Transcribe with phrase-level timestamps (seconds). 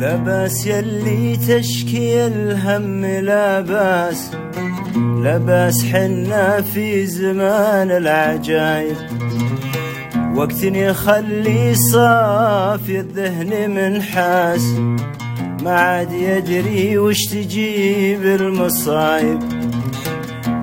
[0.00, 4.30] لباس يلي تشكي الهم لباس
[4.96, 8.96] لباس حنا في زمان العجايب.
[10.34, 14.64] وقت يخلي صافي الذهن منحاس
[15.62, 19.38] ما عاد يدري وش تجيب المصايب.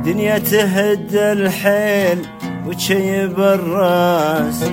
[0.06, 2.20] دنيا تهد الحيل
[2.68, 4.64] وتشيب الراس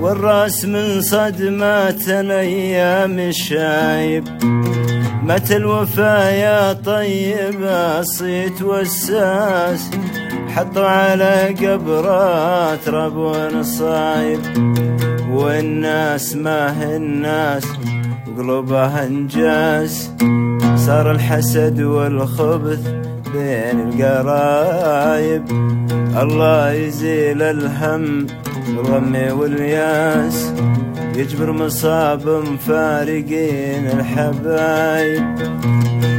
[0.00, 4.24] والرأس من صدمات الأيام الشايب
[5.22, 7.68] متى الوفا يا طيب
[8.02, 9.90] صيت والساس
[10.48, 14.40] حطوا على قبرات رب صايب.
[15.30, 17.64] والناس ما الناس
[18.36, 20.10] قلوبها انجاس.
[20.76, 22.88] صار الحسد والخبث
[23.34, 25.44] بين القرايب.
[26.22, 28.26] الله يزيل الهم
[28.68, 30.52] الغم والياس
[31.16, 35.24] يجبر مصاب مفارقين الحبايب.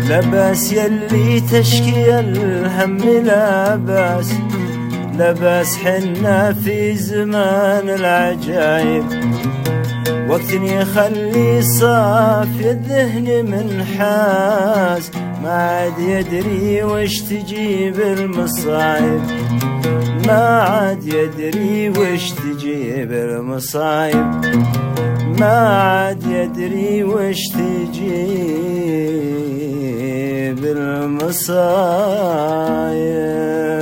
[0.09, 4.33] لباس يلي تشكي الهم لباس
[5.19, 9.05] لباس حنا في زمان العجايب.
[10.29, 15.11] وقت يخلي صافي الذهن منحاس
[15.43, 19.21] ما عاد يدري وش تجيب المصايب.
[20.27, 24.41] ما عاد يدري وش تجيب المصايب
[25.39, 28.55] ما عاد يدري وش تجيب
[32.65, 33.74] المصايب